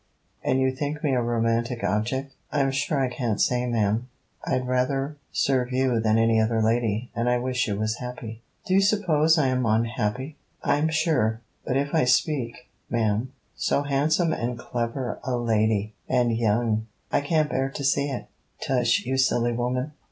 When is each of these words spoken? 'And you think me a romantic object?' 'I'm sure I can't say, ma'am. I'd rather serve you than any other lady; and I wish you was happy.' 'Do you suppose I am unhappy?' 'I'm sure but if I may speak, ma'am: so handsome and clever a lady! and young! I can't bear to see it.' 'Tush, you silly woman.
'And 0.43 0.59
you 0.59 0.75
think 0.75 1.03
me 1.03 1.13
a 1.13 1.21
romantic 1.21 1.83
object?' 1.83 2.33
'I'm 2.51 2.71
sure 2.71 2.99
I 2.99 3.07
can't 3.07 3.39
say, 3.39 3.67
ma'am. 3.67 4.09
I'd 4.43 4.67
rather 4.67 5.17
serve 5.31 5.71
you 5.71 5.99
than 5.99 6.17
any 6.17 6.41
other 6.41 6.59
lady; 6.59 7.11
and 7.15 7.29
I 7.29 7.37
wish 7.37 7.67
you 7.67 7.75
was 7.77 7.97
happy.' 7.97 8.41
'Do 8.65 8.73
you 8.73 8.81
suppose 8.81 9.37
I 9.37 9.45
am 9.49 9.63
unhappy?' 9.63 10.37
'I'm 10.63 10.89
sure 10.89 11.39
but 11.65 11.77
if 11.77 11.93
I 11.93 11.99
may 11.99 12.05
speak, 12.07 12.67
ma'am: 12.89 13.31
so 13.55 13.83
handsome 13.83 14.33
and 14.33 14.57
clever 14.57 15.19
a 15.23 15.37
lady! 15.37 15.93
and 16.09 16.35
young! 16.35 16.87
I 17.11 17.21
can't 17.21 17.51
bear 17.51 17.69
to 17.69 17.83
see 17.83 18.09
it.' 18.09 18.25
'Tush, 18.65 19.05
you 19.05 19.19
silly 19.19 19.51
woman. 19.53 19.91